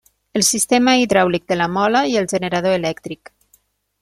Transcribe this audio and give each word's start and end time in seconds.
El 0.37 0.43
sistema 0.51 0.95
hidràulic 1.01 1.45
de 1.53 1.59
la 1.61 1.69
mola 1.75 2.03
i 2.15 2.19
el 2.23 2.29
generador 2.35 2.79
elèctric. 2.83 3.33